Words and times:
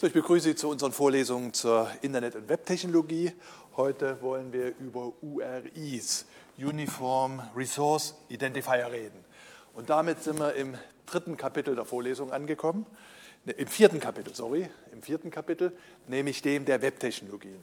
So, 0.00 0.06
ich 0.06 0.14
begrüße 0.14 0.48
Sie 0.48 0.54
zu 0.54 0.70
unseren 0.70 0.92
Vorlesungen 0.92 1.52
zur 1.52 1.90
Internet- 2.00 2.34
und 2.34 2.48
Webtechnologie. 2.48 3.32
Heute 3.76 4.16
wollen 4.22 4.50
wir 4.50 4.72
über 4.78 5.12
URIs, 5.20 6.24
Uniform 6.56 7.42
Resource 7.54 8.14
Identifier, 8.30 8.90
reden. 8.90 9.22
Und 9.74 9.90
damit 9.90 10.22
sind 10.22 10.38
wir 10.38 10.54
im 10.54 10.78
dritten 11.04 11.36
Kapitel 11.36 11.74
der 11.74 11.84
Vorlesung 11.84 12.32
angekommen, 12.32 12.86
ne, 13.44 13.52
im 13.52 13.66
vierten 13.66 14.00
Kapitel, 14.00 14.34
sorry, 14.34 14.70
im 14.90 15.02
vierten 15.02 15.30
Kapitel, 15.30 15.70
nämlich 16.08 16.40
dem 16.40 16.64
der 16.64 16.80
Webtechnologien. 16.80 17.60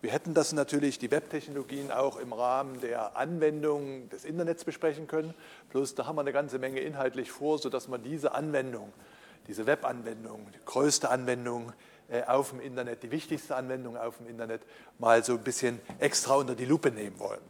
Wir 0.00 0.12
hätten 0.12 0.32
das 0.32 0.52
natürlich, 0.52 1.00
die 1.00 1.10
Webtechnologien, 1.10 1.90
auch 1.90 2.20
im 2.20 2.32
Rahmen 2.32 2.80
der 2.82 3.16
Anwendung 3.16 4.08
des 4.10 4.24
Internets 4.24 4.64
besprechen 4.64 5.08
können. 5.08 5.34
Bloß 5.70 5.96
da 5.96 6.06
haben 6.06 6.14
wir 6.14 6.20
eine 6.20 6.32
ganze 6.32 6.60
Menge 6.60 6.78
inhaltlich 6.78 7.32
vor, 7.32 7.58
sodass 7.58 7.88
man 7.88 8.04
diese 8.04 8.30
Anwendung 8.30 8.92
diese 9.50 9.66
Webanwendung, 9.66 10.46
die 10.54 10.64
größte 10.64 11.10
Anwendung 11.10 11.72
äh, 12.08 12.22
auf 12.22 12.50
dem 12.50 12.60
Internet, 12.60 13.02
die 13.02 13.10
wichtigste 13.10 13.56
Anwendung 13.56 13.96
auf 13.96 14.18
dem 14.18 14.28
Internet, 14.28 14.62
mal 15.00 15.24
so 15.24 15.32
ein 15.32 15.42
bisschen 15.42 15.80
extra 15.98 16.36
unter 16.36 16.54
die 16.54 16.66
Lupe 16.66 16.92
nehmen 16.92 17.18
wollen. 17.18 17.40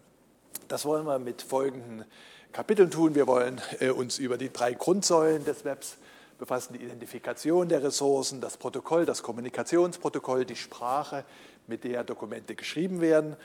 Das 0.66 0.86
wollen 0.86 1.04
wir 1.04 1.18
mit 1.18 1.42
folgenden 1.42 2.06
Kapiteln 2.52 2.90
tun. 2.90 3.14
Wir 3.14 3.26
wollen 3.26 3.60
äh, 3.80 3.90
uns 3.90 4.18
über 4.18 4.38
die 4.38 4.50
drei 4.50 4.72
Grundsäulen 4.72 5.44
des 5.44 5.66
Webs 5.66 5.98
befassen, 6.38 6.72
die 6.72 6.82
Identifikation 6.82 7.68
der 7.68 7.82
Ressourcen, 7.82 8.40
das 8.40 8.56
Protokoll, 8.56 9.04
das 9.04 9.22
Kommunikationsprotokoll, 9.22 10.46
die 10.46 10.56
Sprache, 10.56 11.26
mit 11.66 11.84
der 11.84 12.02
Dokumente 12.02 12.54
geschrieben 12.54 13.02
werden. 13.02 13.36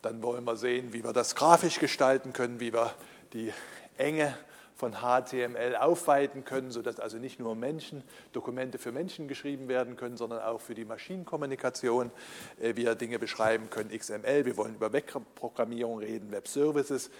Dann 0.00 0.22
wollen 0.22 0.44
wir 0.44 0.56
sehen, 0.56 0.94
wie 0.94 1.04
wir 1.04 1.12
das 1.12 1.34
grafisch 1.34 1.78
gestalten 1.78 2.32
können, 2.32 2.60
wie 2.60 2.72
wir 2.72 2.94
die 3.34 3.52
enge 3.98 4.34
von 4.80 4.94
HTML 4.94 5.76
aufweiten 5.76 6.44
können, 6.44 6.70
sodass 6.70 6.98
also 6.98 7.18
nicht 7.18 7.38
nur 7.38 7.54
Menschen, 7.54 8.02
Dokumente 8.32 8.78
für 8.78 8.92
Menschen 8.92 9.28
geschrieben 9.28 9.68
werden 9.68 9.96
können, 9.96 10.16
sondern 10.16 10.40
auch 10.40 10.62
für 10.62 10.74
die 10.74 10.86
Maschinenkommunikation 10.86 12.10
äh, 12.58 12.74
wir 12.76 12.94
Dinge 12.94 13.18
beschreiben 13.18 13.68
können, 13.68 13.90
XML. 13.90 14.46
Wir 14.46 14.56
wollen 14.56 14.74
über 14.74 14.92
Webprogrammierung 14.92 15.98
reden, 15.98 16.32
Web-Services, 16.32 17.10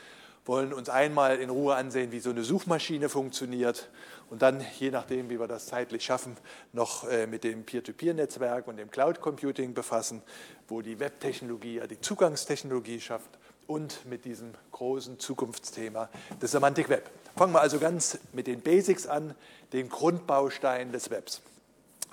wollen 0.46 0.72
uns 0.72 0.88
einmal 0.88 1.36
in 1.38 1.50
Ruhe 1.50 1.74
ansehen, 1.74 2.12
wie 2.12 2.20
so 2.20 2.30
eine 2.30 2.44
Suchmaschine 2.44 3.10
funktioniert 3.10 3.90
und 4.30 4.40
dann, 4.40 4.64
je 4.78 4.90
nachdem, 4.90 5.28
wie 5.28 5.38
wir 5.38 5.46
das 5.46 5.66
zeitlich 5.66 6.02
schaffen, 6.02 6.38
noch 6.72 7.06
äh, 7.08 7.26
mit 7.26 7.44
dem 7.44 7.64
Peer-to-Peer-Netzwerk 7.64 8.68
und 8.68 8.78
dem 8.78 8.90
Cloud 8.90 9.20
Computing 9.20 9.74
befassen, 9.74 10.22
wo 10.66 10.80
die 10.80 10.98
Webtechnologie 10.98 11.74
ja 11.74 11.86
die 11.86 12.00
Zugangstechnologie 12.00 13.00
schafft 13.00 13.38
und 13.66 14.06
mit 14.06 14.24
diesem 14.24 14.54
großen 14.72 15.18
Zukunftsthema 15.18 16.08
des 16.40 16.52
Semantic 16.52 16.88
Web. 16.88 17.19
Fangen 17.36 17.54
wir 17.54 17.60
also 17.60 17.78
ganz 17.78 18.18
mit 18.32 18.46
den 18.46 18.60
Basics 18.60 19.06
an, 19.06 19.34
den 19.72 19.88
Grundbaustein 19.88 20.92
des 20.92 21.10
Webs. 21.10 21.40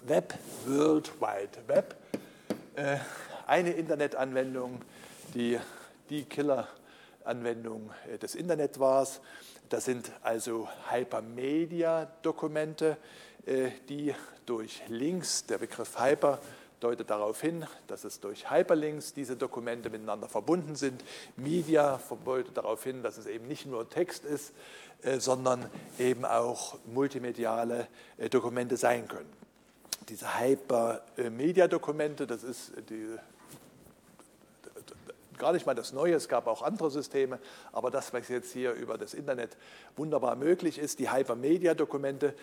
Web, 0.03 0.33
World 0.65 1.11
Wide 1.19 1.67
Web, 1.67 1.95
äh, 2.75 2.97
eine 3.45 3.71
Internetanwendung, 3.71 4.81
die 5.33 5.59
die 6.09 6.23
Killer-Anwendung 6.23 7.91
äh, 8.11 8.17
des 8.17 8.35
Internet 8.35 8.79
war. 8.79 9.05
Das 9.69 9.85
sind 9.85 10.11
also 10.21 10.67
Hypermedia-Dokumente, 10.89 12.97
äh, 13.45 13.69
die 13.89 14.15
durch 14.45 14.81
Links, 14.87 15.45
der 15.45 15.57
Begriff 15.57 15.99
Hyper, 15.99 16.39
deutet 16.79 17.09
darauf 17.09 17.41
hin, 17.41 17.65
dass 17.87 18.03
es 18.03 18.19
durch 18.19 18.51
Hyperlinks 18.51 19.13
diese 19.13 19.35
Dokumente 19.35 19.89
miteinander 19.89 20.27
verbunden 20.27 20.75
sind. 20.75 21.03
Media 21.35 21.99
deutet 22.23 22.55
darauf 22.55 22.83
hin, 22.83 23.01
dass 23.03 23.17
es 23.17 23.25
eben 23.25 23.47
nicht 23.47 23.65
nur 23.65 23.89
Text 23.89 24.25
ist, 24.25 24.53
äh, 25.01 25.19
sondern 25.19 25.69
eben 25.99 26.25
auch 26.25 26.77
multimediale 26.85 27.87
äh, 28.17 28.29
Dokumente 28.29 28.77
sein 28.77 29.07
können. 29.07 29.31
Diese 30.09 30.39
Hypermedia-Dokumente, 30.39 32.27
das 32.27 32.43
ist 32.43 32.71
die, 32.89 33.17
gar 35.37 35.53
nicht 35.53 35.65
mal 35.65 35.75
das 35.75 35.93
Neue, 35.93 36.13
es 36.15 36.27
gab 36.29 36.47
auch 36.47 36.61
andere 36.61 36.89
Systeme, 36.89 37.39
aber 37.71 37.91
das, 37.91 38.13
was 38.13 38.27
jetzt 38.29 38.53
hier 38.53 38.71
über 38.73 38.97
das 38.97 39.13
Internet 39.13 39.57
wunderbar 39.95 40.35
möglich 40.35 40.79
ist, 40.79 40.99
die 40.99 41.11
Hypermedia-Dokumente, 41.11 42.33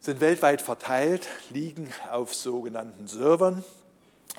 sind 0.00 0.20
weltweit 0.20 0.60
verteilt, 0.60 1.28
liegen 1.50 1.88
auf 2.10 2.34
sogenannten 2.34 3.06
Servern, 3.06 3.64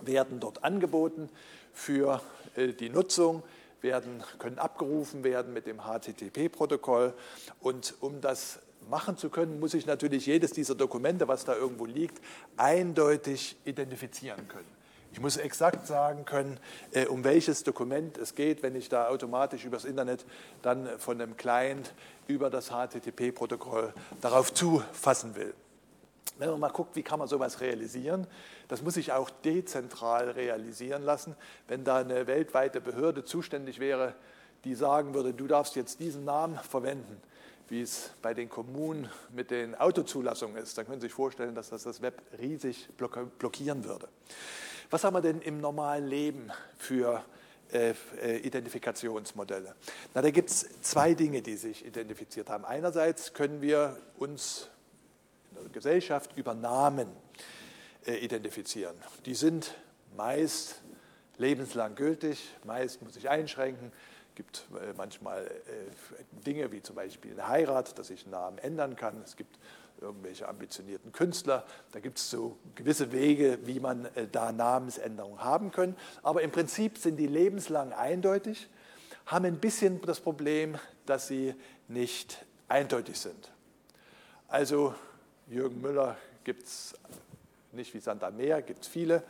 werden 0.02 0.40
dort 0.40 0.64
angeboten 0.64 1.30
für 1.74 2.22
äh, 2.56 2.74
die 2.74 2.90
Nutzung, 2.90 3.44
werden, 3.82 4.24
können 4.40 4.60
abgerufen 4.60 5.24
werden 5.24 5.54
mit 5.54 5.68
dem 5.68 5.82
HTTP-Protokoll. 5.82 7.14
Und 7.60 7.94
um 8.00 8.22
das 8.22 8.60
machen 8.90 9.18
zu 9.18 9.30
können, 9.30 9.60
muss 9.60 9.74
ich 9.74 9.86
natürlich 9.86 10.26
jedes 10.26 10.52
dieser 10.52 10.76
Dokumente, 10.76 11.28
was 11.28 11.46
da 11.46 11.56
irgendwo 11.56 11.86
liegt, 11.86 12.22
eindeutig 12.58 13.58
identifizieren 13.66 14.48
können. 14.48 14.84
Ich 15.12 15.20
muss 15.20 15.38
exakt 15.38 15.86
sagen 15.86 16.26
können, 16.26 16.60
äh, 16.92 17.06
um 17.06 17.24
welches 17.24 17.64
Dokument 17.64 18.18
es 18.18 18.34
geht, 18.34 18.64
wenn 18.64 18.76
ich 18.76 18.90
da 18.90 19.10
automatisch 19.10 19.64
übers 19.64 19.86
Internet 19.86 20.26
dann 20.64 20.88
von 20.98 21.22
einem 21.22 21.38
Client 21.38 21.94
über 22.28 22.50
das 22.50 22.72
HTTP-Protokoll 22.72 23.94
darauf 24.22 24.52
zufassen 24.52 25.36
will. 25.36 25.54
Wenn 26.38 26.50
man 26.50 26.60
mal 26.60 26.70
guckt, 26.70 26.96
wie 26.96 27.04
kann 27.04 27.20
man 27.20 27.28
sowas 27.28 27.62
realisieren, 27.62 28.28
das 28.68 28.82
muss 28.82 28.96
sich 28.96 29.12
auch 29.12 29.30
dezentral 29.30 30.32
realisieren 30.32 31.04
lassen. 31.04 31.36
Wenn 31.68 31.84
da 31.84 31.98
eine 31.98 32.28
weltweite 32.28 32.82
Behörde 32.82 33.24
zuständig 33.24 33.80
wäre, 33.80 34.16
die 34.64 34.76
sagen 34.76 35.14
würde, 35.14 35.34
du 35.34 35.48
darfst 35.48 35.76
jetzt 35.76 36.00
diesen 36.00 36.26
Namen 36.26 36.58
verwenden, 36.58 37.22
wie 37.70 37.82
es 37.82 38.12
bei 38.22 38.34
den 38.34 38.50
Kommunen 38.50 39.10
mit 39.32 39.52
den 39.52 39.76
Autozulassungen 39.76 40.58
ist, 40.58 40.78
dann 40.78 40.86
können 40.86 41.02
Sie 41.02 41.08
sich 41.08 41.14
vorstellen, 41.14 41.56
dass 41.56 41.70
das 41.70 41.84
das 41.84 42.02
Web 42.02 42.22
riesig 42.40 42.90
blockieren 42.98 43.84
würde. 43.84 44.08
Was 44.90 45.04
haben 45.04 45.16
wir 45.16 45.22
denn 45.22 45.42
im 45.42 45.60
normalen 45.60 46.06
Leben 46.06 46.52
für 46.78 47.24
äh, 47.72 47.94
äh, 48.22 48.38
Identifikationsmodelle? 48.38 49.76
Na, 50.14 50.22
da 50.22 50.30
gibt 50.30 50.50
es 50.50 50.68
zwei 50.82 51.14
Dinge, 51.14 51.42
die 51.42 51.58
sich 51.58 51.86
identifiziert 51.86 52.50
haben. 52.50 52.66
Einerseits 52.66 53.34
können 53.34 53.62
wir 53.62 53.98
uns 54.18 54.70
Gesellschaft 55.72 56.36
über 56.36 56.54
Namen 56.54 57.08
äh, 58.06 58.16
identifizieren. 58.16 58.96
Die 59.26 59.36
sind 59.36 59.76
meist 60.16 60.82
lebenslang 61.38 61.96
gültig, 61.96 62.44
meist 62.64 63.02
muss 63.02 63.16
ich 63.16 63.30
einschränken. 63.30 63.92
Es 64.30 64.36
gibt 64.36 64.66
manchmal 64.98 65.50
Dinge 66.46 66.72
wie 66.72 66.82
zum 66.82 66.96
Beispiel 66.96 67.34
eine 67.34 67.48
Heirat, 67.48 68.00
dass 68.00 68.10
ich 68.10 68.24
einen 68.24 68.32
Namen 68.32 68.58
ändern 68.58 68.96
kann. 68.96 69.22
Es 69.24 69.36
gibt 69.36 69.60
irgendwelche 70.04 70.48
ambitionierten 70.48 71.12
Künstler. 71.12 71.66
Da 71.92 72.00
gibt 72.00 72.18
es 72.18 72.30
so 72.30 72.58
gewisse 72.76 73.12
Wege, 73.12 73.60
wie 73.64 73.80
man 73.80 74.06
äh, 74.16 74.28
da 74.32 74.52
Namensänderungen 74.52 75.44
haben 75.44 75.72
kann. 75.72 75.96
Aber 76.22 76.42
im 76.42 76.52
Prinzip 76.52 76.98
sind 76.98 77.18
die 77.18 77.28
lebenslang 77.28 77.94
eindeutig, 77.94 78.70
haben 79.26 79.46
ein 79.46 79.60
bisschen 79.60 80.02
das 80.02 80.20
Problem, 80.20 80.78
dass 81.06 81.28
sie 81.28 81.56
nicht 81.88 82.46
eindeutig 82.68 83.18
sind. 83.20 83.52
Also 84.48 84.94
Jürgen 85.48 85.82
Müller 85.82 86.18
gibt 86.44 86.64
es 86.68 86.96
nicht 87.74 87.94
wie 87.94 88.00
Santa 88.00 88.32
Meer, 88.32 88.62
gibt 88.62 88.84
es 88.84 88.88
viele. 88.88 89.24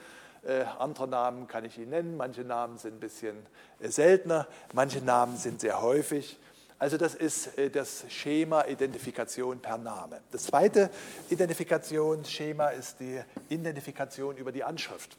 Äh, 0.45 0.63
andere 0.77 1.07
Namen 1.07 1.47
kann 1.47 1.65
ich 1.65 1.77
Ihnen 1.77 1.89
nennen. 1.89 2.17
Manche 2.17 2.41
Namen 2.41 2.77
sind 2.77 2.95
ein 2.95 2.99
bisschen 2.99 3.35
äh, 3.79 3.87
seltener, 3.89 4.47
manche 4.73 4.99
Namen 4.99 5.37
sind 5.37 5.61
sehr 5.61 5.81
häufig. 5.81 6.37
Also 6.77 6.97
das 6.97 7.15
ist 7.15 7.57
äh, 7.57 7.69
das 7.69 8.05
Schema 8.09 8.65
Identifikation 8.65 9.59
per 9.59 9.77
Name. 9.77 10.21
Das 10.31 10.43
zweite 10.43 10.89
Identifikationsschema 11.29 12.69
ist 12.69 12.99
die 12.99 13.21
Identifikation 13.49 14.37
über 14.37 14.51
die 14.51 14.63
Anschrift, 14.63 15.17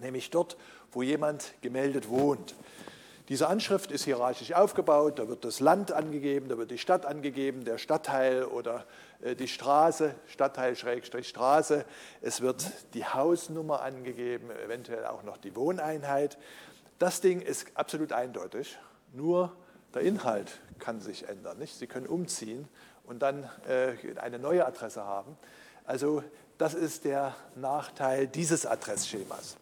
nämlich 0.00 0.30
dort, 0.30 0.56
wo 0.92 1.02
jemand 1.02 1.54
gemeldet 1.62 2.08
wohnt. 2.08 2.54
Diese 3.30 3.48
Anschrift 3.48 3.90
ist 3.90 4.04
hierarchisch 4.04 4.52
aufgebaut, 4.52 5.18
da 5.18 5.26
wird 5.26 5.46
das 5.46 5.60
Land 5.60 5.90
angegeben, 5.90 6.50
da 6.50 6.58
wird 6.58 6.70
die 6.70 6.76
Stadt 6.76 7.06
angegeben, 7.06 7.64
der 7.64 7.78
Stadtteil 7.78 8.44
oder 8.44 8.84
die 9.24 9.48
Straße, 9.48 10.14
Stadtteil 10.26 10.76
Schrägstrich 10.76 11.28
Straße, 11.28 11.84
es 12.20 12.42
wird 12.42 12.70
die 12.92 13.04
Hausnummer 13.04 13.80
angegeben, 13.80 14.50
eventuell 14.50 15.06
auch 15.06 15.22
noch 15.22 15.38
die 15.38 15.56
Wohneinheit. 15.56 16.36
Das 16.98 17.20
Ding 17.20 17.40
ist 17.40 17.68
absolut 17.74 18.12
eindeutig, 18.12 18.78
nur 19.12 19.56
der 19.94 20.02
Inhalt 20.02 20.60
kann 20.78 21.00
sich 21.00 21.28
ändern. 21.28 21.58
Nicht? 21.58 21.78
Sie 21.78 21.86
können 21.86 22.06
umziehen 22.06 22.68
und 23.04 23.20
dann 23.20 23.48
äh, 23.68 23.94
eine 24.18 24.38
neue 24.38 24.66
Adresse 24.66 25.04
haben. 25.04 25.36
Also 25.84 26.22
das 26.58 26.74
ist 26.74 27.04
der 27.04 27.34
Nachteil 27.54 28.26
dieses 28.26 28.66
Adressschemas. 28.66 29.56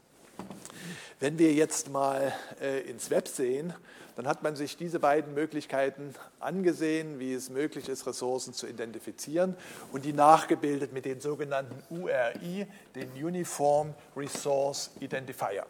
Wenn 1.20 1.38
wir 1.38 1.53
jetzt 1.53 1.88
mal 1.91 2.32
äh, 2.61 2.81
ins 2.81 3.11
Web 3.11 3.29
sehen, 3.29 3.73
dann 4.17 4.26
hat 4.26 4.43
man 4.43 4.56
sich 4.56 4.76
diese 4.76 5.00
beiden 5.00 5.35
Möglichkeiten 5.35 6.14
angesehen, 6.41 7.19
wie 7.19 7.32
es 7.32 7.50
möglich 7.50 7.88
ist, 7.88 8.06
Ressourcen 8.06 8.53
zu 8.53 8.67
identifizieren 8.67 9.56
und 9.93 10.05
die 10.05 10.12
nachgebildet 10.12 10.93
mit 10.93 11.05
den 11.05 11.20
sogenannten 11.20 11.82
URI, 11.91 12.67
den 12.94 13.11
Uniform 13.12 13.94
Resource 14.17 14.91
Identifier. 15.00 15.67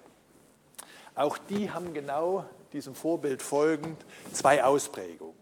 Auch 1.15 1.39
die 1.39 1.71
haben 1.71 1.93
genau 1.93 2.45
diesem 2.73 2.95
Vorbild 2.95 3.43
folgend 3.43 4.05
zwei 4.33 4.65
Ausprägungen. 4.65 5.37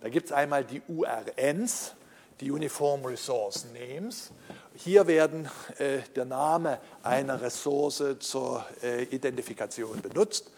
Da 0.00 0.08
gibt 0.10 0.26
es 0.26 0.32
einmal 0.32 0.64
die 0.64 0.82
URNs, 0.86 1.94
die 2.40 2.50
Uniform 2.50 3.04
Resource 3.06 3.66
Names, 3.72 4.30
hier 4.76 5.06
werden 5.06 5.48
äh, 5.78 6.00
der 6.16 6.24
Name 6.24 6.80
einer 7.02 7.40
Ressource 7.40 8.02
zur 8.18 8.66
äh, 8.82 9.04
Identifikation 9.04 10.02
benutzt. 10.02 10.50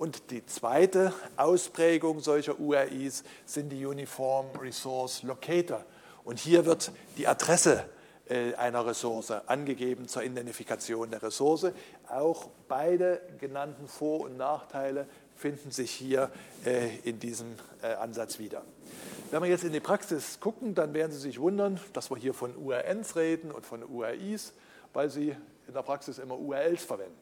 Und 0.00 0.30
die 0.30 0.46
zweite 0.46 1.12
Ausprägung 1.36 2.20
solcher 2.20 2.58
URIs 2.58 3.22
sind 3.44 3.68
die 3.68 3.84
Uniform 3.84 4.46
Resource 4.58 5.22
Locator. 5.24 5.84
Und 6.24 6.38
hier 6.38 6.64
wird 6.64 6.90
die 7.18 7.28
Adresse 7.28 7.84
äh, 8.26 8.54
einer 8.54 8.86
Ressource 8.86 9.30
angegeben 9.30 10.08
zur 10.08 10.22
Identifikation 10.22 11.10
der 11.10 11.22
Ressource. 11.22 11.66
Auch 12.08 12.48
beide 12.66 13.20
genannten 13.38 13.88
Vor- 13.88 14.22
und 14.22 14.38
Nachteile 14.38 15.06
finden 15.36 15.70
sich 15.70 15.90
hier 15.90 16.30
äh, 16.64 16.96
in 17.00 17.20
diesem 17.20 17.48
äh, 17.82 17.88
Ansatz 17.88 18.38
wieder. 18.38 18.62
Wenn 19.30 19.42
wir 19.42 19.50
jetzt 19.50 19.64
in 19.64 19.74
die 19.74 19.80
Praxis 19.80 20.40
gucken, 20.40 20.74
dann 20.74 20.94
werden 20.94 21.12
Sie 21.12 21.20
sich 21.20 21.38
wundern, 21.38 21.78
dass 21.92 22.10
wir 22.10 22.16
hier 22.16 22.32
von 22.32 22.56
URNs 22.56 23.16
reden 23.16 23.50
und 23.50 23.66
von 23.66 23.84
URIs, 23.84 24.54
weil 24.94 25.10
Sie 25.10 25.36
in 25.68 25.74
der 25.74 25.82
Praxis 25.82 26.18
immer 26.18 26.38
URLs 26.38 26.84
verwenden. 26.84 27.18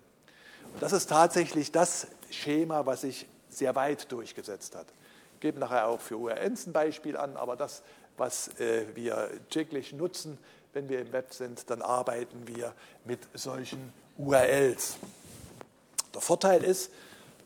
Und 0.74 0.80
das 0.80 0.92
ist 0.92 1.08
tatsächlich 1.08 1.72
das 1.72 2.06
Schema, 2.30 2.86
was 2.86 3.02
sich 3.02 3.26
sehr 3.48 3.74
weit 3.74 4.10
durchgesetzt 4.12 4.74
hat. 4.74 4.86
Ich 5.34 5.40
gebe 5.40 5.58
nachher 5.58 5.88
auch 5.88 6.00
für 6.00 6.16
URNs 6.16 6.66
ein 6.66 6.72
Beispiel 6.72 7.16
an, 7.16 7.36
aber 7.36 7.56
das, 7.56 7.82
was 8.16 8.48
äh, 8.60 8.84
wir 8.94 9.30
täglich 9.50 9.92
nutzen, 9.92 10.38
wenn 10.72 10.88
wir 10.88 11.00
im 11.00 11.12
Web 11.12 11.32
sind, 11.32 11.70
dann 11.70 11.82
arbeiten 11.82 12.46
wir 12.46 12.74
mit 13.04 13.20
solchen 13.34 13.92
URLs. 14.16 14.96
Der 16.14 16.20
Vorteil 16.20 16.64
ist, 16.64 16.90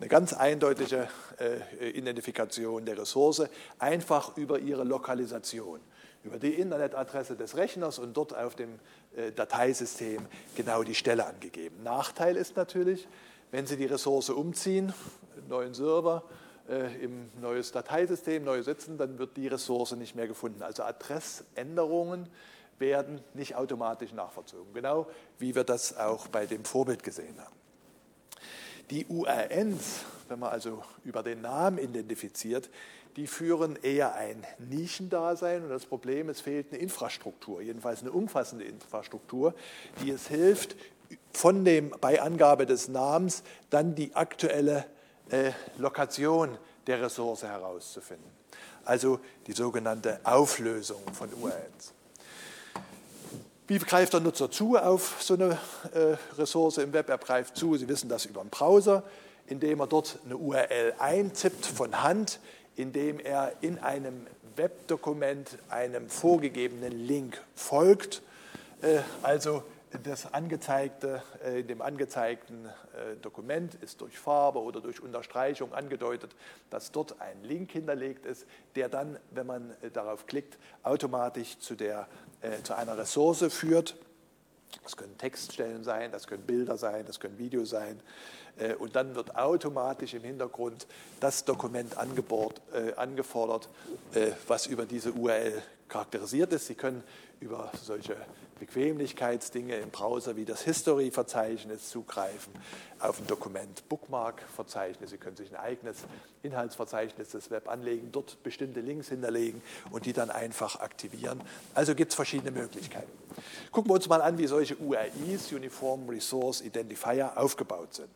eine 0.03 0.09
ganz 0.09 0.33
eindeutige 0.33 1.09
äh, 1.39 1.91
Identifikation 1.91 2.85
der 2.85 2.99
Ressource, 2.99 3.45
einfach 3.79 4.37
über 4.37 4.59
ihre 4.59 4.83
Lokalisation, 4.83 5.81
über 6.25 6.39
die 6.39 6.55
Internetadresse 6.55 7.37
des 7.37 7.57
Rechners 7.57 8.01
und 8.01 8.17
dort 8.17 8.35
auf 8.35 8.57
dem 8.57 8.81
äh, 9.17 9.31
Dateisystem 9.31 10.27
genau 10.57 10.83
die 10.83 10.95
Stelle 10.95 11.27
angegeben. 11.27 11.85
Nachteil 11.85 12.37
ist 12.37 12.57
natürlich, 12.57 13.07
wenn 13.53 13.67
Sie 13.67 13.77
die 13.77 13.87
Ressource 13.87 14.31
umziehen, 14.31 14.93
neuen 15.49 15.75
Server, 15.75 16.25
äh, 16.69 17.05
im 17.05 17.29
neues 17.41 17.71
Dateisystem, 17.71 18.45
neu 18.45 18.63
sitzen, 18.63 18.97
dann 18.97 19.19
wird 19.19 19.37
die 19.37 19.47
Ressource 19.47 19.93
nicht 19.93 20.17
mehr 20.17 20.27
gefunden. 20.27 20.63
Also 20.63 20.83
Adressänderungen 20.83 22.29
werden 22.79 23.21
nicht 23.35 23.55
automatisch 23.55 24.13
nachvollzogen, 24.13 24.73
genau 24.73 25.07
wie 25.39 25.55
wir 25.55 25.65
das 25.65 25.97
auch 25.97 26.29
bei 26.29 26.47
dem 26.47 26.65
Vorbild 26.65 27.03
gesehen 27.03 27.39
haben. 27.39 27.55
Die 28.91 29.07
URNs, 29.07 30.01
wenn 30.29 30.39
man 30.39 30.51
also 30.51 30.83
über 31.05 31.23
den 31.23 31.43
Namen 31.43 31.79
identifiziert, 31.79 32.71
die 33.17 33.27
führen 33.27 33.79
eher 33.83 34.15
ein 34.15 34.43
Nischendasein 34.59 35.65
und 35.65 35.69
das 35.69 35.85
Problem, 35.85 36.29
es 36.31 36.41
fehlt 36.41 36.73
eine 36.73 36.81
Infrastruktur, 36.81 37.61
jedenfalls 37.61 38.01
eine 38.01 38.13
umfassende 38.13 38.65
Infrastruktur, 38.65 39.55
die 40.03 40.11
es 40.11 40.29
hilft, 40.29 40.77
von 41.33 41.65
dem, 41.65 41.95
bei 42.01 42.21
Angabe 42.21 42.67
des 42.67 42.89
Namens 42.89 43.43
dann 43.71 43.95
die 43.95 44.15
aktuelle 44.15 44.87
äh, 45.31 45.53
Lokation 45.79 46.59
der 46.87 47.03
Ressource 47.03 47.43
herauszufinden. 47.43 48.31
Also 48.85 49.21
die 49.47 49.53
sogenannte 49.53 50.21
Auflösung 50.25 51.03
von 51.13 51.33
URNs. 51.33 51.93
Wie 53.69 53.79
greift 53.79 54.13
der 54.13 54.21
Nutzer 54.21 54.51
zu 54.51 54.77
auf 54.77 55.23
so 55.23 55.35
eine 55.35 55.59
äh, 55.95 56.17
Ressource 56.37 56.79
im 56.79 56.93
Web? 56.93 57.09
Er 57.09 57.19
greift 57.19 57.57
zu, 57.57 57.77
Sie 57.77 57.89
wissen 57.89 58.09
das 58.09 58.27
über 58.27 58.43
den 58.43 58.51
Browser, 58.51 59.05
indem 59.47 59.81
er 59.81 59.87
dort 59.87 60.19
eine 60.25 60.37
URL 60.37 60.95
eintippt 60.99 61.65
von 61.65 62.03
Hand, 62.03 62.41
indem 62.77 63.21
er 63.21 63.53
in 63.61 63.79
einem 63.79 64.27
Webdokument 64.57 65.59
einem 65.69 66.09
vorgegebenen 66.11 66.93
Link 66.93 67.41
folgt. 67.55 68.23
Äh, 68.83 68.99
also 69.23 69.63
das 70.03 70.33
angezeigte, 70.33 71.23
äh, 71.45 71.63
dem 71.63 71.83
angezeigten 71.83 72.67
äh, 72.67 73.17
Dokument 73.21 73.75
ist 73.77 74.01
durch 74.01 74.19
Farbe 74.19 74.61
oder 74.61 74.81
durch 74.81 75.03
Unterstreichung 75.03 75.73
angedeutet, 75.75 76.35
dass 76.71 76.93
dort 76.93 77.21
ein 77.21 77.43
Link 77.45 77.73
hinterlegt 77.73 78.27
ist, 78.27 78.47
der 78.75 78.89
dann, 78.89 79.19
wenn 79.31 79.47
man 79.47 79.71
äh, 79.83 79.91
darauf 79.91 80.27
klickt, 80.27 80.59
automatisch 80.83 81.59
zu 81.59 81.75
der 81.75 82.09
zu 82.65 82.75
einer 82.77 82.99
Ressource 82.99 83.45
führt. 83.55 83.95
Das 84.83 84.97
können 84.97 85.17
Textstellen 85.17 85.85
sein, 85.85 86.11
das 86.11 86.27
können 86.27 86.43
Bilder 86.43 86.77
sein, 86.77 87.07
das 87.07 87.21
können 87.21 87.39
Videos 87.39 87.71
sein. 87.71 88.01
Und 88.81 88.97
dann 88.97 89.15
wird 89.15 89.37
automatisch 89.37 90.15
im 90.15 90.25
Hintergrund 90.25 90.89
das 91.21 91.45
Dokument 91.45 91.97
angefordert, 91.97 93.69
was 94.49 94.67
über 94.67 94.87
diese 94.87 95.13
URL 95.13 95.63
charakterisiert 95.93 96.53
ist. 96.53 96.67
Sie 96.67 96.75
können 96.75 97.03
über 97.39 97.71
solche 97.83 98.17
Bequemlichkeitsdinge 98.59 99.77
im 99.77 99.91
Browser 99.91 100.37
wie 100.37 100.45
das 100.45 100.63
History-Verzeichnis 100.63 101.91
zugreifen, 101.91 102.53
auf 102.99 103.21
ein 103.21 103.27
Dokument 103.27 103.87
Bookmark-Verzeichnis. 103.89 105.11
Sie 105.11 105.19
können 105.19 105.37
sich 105.37 105.51
ein 105.51 105.61
eigenes 105.61 105.99
Inhaltsverzeichnis 106.43 107.31
des 107.31 107.51
Web 107.51 107.69
anlegen, 107.69 108.09
dort 108.11 108.43
bestimmte 108.43 108.81
Links 108.81 109.09
hinterlegen 109.09 109.61
und 109.91 110.07
die 110.07 110.13
dann 110.13 110.31
einfach 110.31 110.81
aktivieren. 110.81 111.41
Also 111.75 111.95
gibt 111.95 112.13
es 112.13 112.17
verschiedene 112.17 112.53
Möglichkeiten. 112.53 113.11
Gucken 113.71 113.91
wir 113.91 113.95
uns 113.97 114.09
mal 114.09 114.23
an, 114.23 114.39
wie 114.39 114.47
solche 114.47 114.77
URIs, 114.77 115.53
Uniform 115.53 116.09
Resource 116.09 116.63
Identifier, 116.63 117.33
aufgebaut 117.37 117.95
sind. 117.95 118.11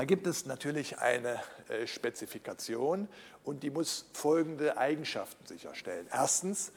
Da 0.00 0.06
gibt 0.06 0.26
es 0.26 0.46
natürlich 0.46 0.96
eine 0.96 1.42
äh, 1.68 1.86
Spezifikation 1.86 3.06
und 3.44 3.62
die 3.62 3.68
muss 3.68 4.06
folgende 4.14 4.78
Eigenschaften 4.78 5.46
sicherstellen. 5.46 6.06
Erstens, 6.10 6.72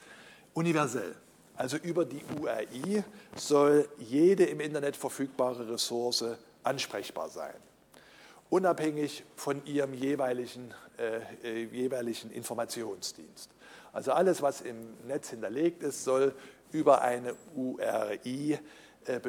universell. 0.52 1.14
Also 1.56 1.78
über 1.78 2.04
die 2.04 2.22
URI 2.38 3.02
soll 3.34 3.88
jede 3.96 4.44
im 4.44 4.60
Internet 4.60 4.94
verfügbare 4.94 5.66
Ressource 5.70 6.22
ansprechbar 6.64 7.30
sein, 7.30 7.54
unabhängig 8.50 9.24
von 9.36 9.64
ihrem 9.64 9.94
jeweiligen, 9.94 10.74
äh, 10.98 11.20
äh 11.42 11.64
jeweiligen 11.64 12.30
Informationsdienst. 12.30 13.48
Also 13.94 14.12
alles, 14.12 14.42
was 14.42 14.60
im 14.60 14.98
Netz 15.06 15.30
hinterlegt 15.30 15.82
ist, 15.82 16.04
soll 16.04 16.34
über 16.72 17.00
eine 17.00 17.34
URI 17.56 18.58
äh, 19.06 19.20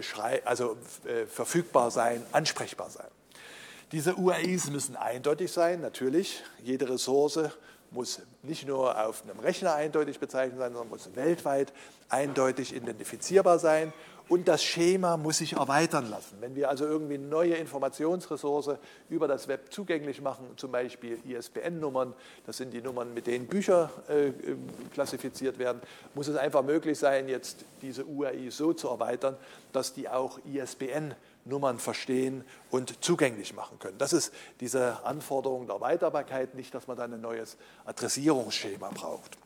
also, 0.44 0.76
äh, 1.06 1.26
verfügbar 1.28 1.92
sein, 1.92 2.26
ansprechbar 2.34 2.90
sein. 2.90 3.08
Diese 3.92 4.16
URIs 4.16 4.72
müssen 4.72 4.96
eindeutig 4.96 5.52
sein, 5.52 5.82
natürlich. 5.82 6.44
Jede 6.64 6.90
Ressource 6.90 7.40
muss 7.92 8.20
nicht 8.42 8.68
nur 8.68 9.06
auf 9.06 9.24
einem 9.24 9.40
Rechner 9.40 9.76
eindeutig 9.76 10.20
bezeichnet 10.20 10.60
sein, 10.60 10.74
sondern 10.74 10.90
muss 10.90 11.16
weltweit 11.16 11.72
eindeutig 12.10 12.76
identifizierbar 12.76 13.60
sein. 13.60 13.94
Und 14.28 14.48
das 14.48 14.64
Schema 14.64 15.18
muss 15.18 15.38
sich 15.38 15.54
erweitern 15.54 16.10
lassen. 16.10 16.38
Wenn 16.40 16.56
wir 16.56 16.70
also 16.70 16.86
irgendwie 16.86 17.20
neue 17.20 17.54
Informationsressource 17.56 18.72
über 19.08 19.28
das 19.28 19.48
Web 19.48 19.72
zugänglich 19.72 20.20
machen, 20.20 20.48
zum 20.56 20.72
Beispiel 20.72 21.20
ISBN-Nummern, 21.28 22.14
das 22.48 22.58
sind 22.58 22.74
die 22.74 22.82
Nummern, 22.82 23.14
mit 23.14 23.28
denen 23.28 23.46
Bücher 23.46 23.92
äh, 24.08 24.32
klassifiziert 24.94 25.60
werden, 25.60 25.80
muss 26.16 26.28
es 26.28 26.38
einfach 26.38 26.64
möglich 26.64 26.98
sein, 26.98 27.30
jetzt 27.30 27.66
diese 27.84 28.04
URI 28.04 28.50
so 28.50 28.74
zu 28.74 28.88
erweitern, 28.88 29.38
dass 29.72 29.94
die 29.94 30.10
auch 30.10 30.40
ISBN 30.44 31.14
Nummern 31.46 31.80
verstehen 31.80 32.44
und 32.72 33.04
zugänglich 33.04 33.54
machen 33.54 33.78
können. 33.80 33.98
Das 34.00 34.14
ist 34.14 34.34
diese 34.60 35.06
Anforderung 35.06 35.68
der 35.68 35.76
Erweiterbarkeit, 35.76 36.56
nicht, 36.56 36.74
dass 36.74 36.88
man 36.88 36.98
dann 36.98 37.14
ein 37.14 37.22
neues 37.22 37.58
Adressierungsschema 37.86 38.90
braucht. 38.90 39.38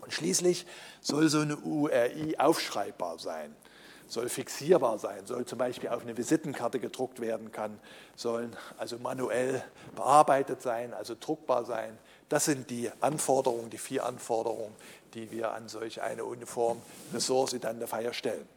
Und 0.00 0.12
schließlich 0.12 0.66
soll 1.00 1.28
so 1.28 1.40
eine 1.40 1.56
URI 1.56 2.36
aufschreibbar 2.38 3.18
sein, 3.18 3.54
soll 4.08 4.28
fixierbar 4.28 4.98
sein, 4.98 5.26
soll 5.26 5.44
zum 5.44 5.58
Beispiel 5.58 5.90
auf 5.90 6.02
eine 6.02 6.16
Visitenkarte 6.16 6.80
gedruckt 6.80 7.20
werden 7.20 7.52
kann, 7.52 7.78
sollen 8.16 8.56
also 8.76 8.98
manuell 8.98 9.62
bearbeitet 9.94 10.62
sein, 10.62 10.92
also 10.92 11.14
druckbar 11.18 11.64
sein. 11.64 11.96
Das 12.28 12.46
sind 12.46 12.70
die 12.70 12.90
Anforderungen, 13.00 13.70
die 13.70 13.78
vier 13.78 14.04
Anforderungen, 14.06 14.74
die 15.14 15.30
wir 15.30 15.52
an 15.52 15.68
solch 15.68 16.02
eine 16.02 16.24
Uniform 16.24 16.82
Ressource 17.12 17.52
Identifier 17.52 18.12
stellen. 18.12 18.48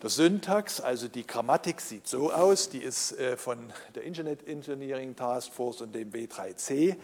Der 0.00 0.10
Syntax, 0.10 0.80
also 0.80 1.08
die 1.08 1.26
Grammatik, 1.26 1.80
sieht 1.80 2.06
so 2.06 2.32
aus. 2.32 2.68
Die 2.68 2.78
ist 2.78 3.18
äh, 3.18 3.36
von 3.36 3.72
der 3.96 4.04
Internet 4.04 4.46
Engineering 4.46 5.16
Task 5.16 5.52
Force 5.52 5.80
und 5.80 5.92
dem 5.92 6.12
W3C 6.12 6.94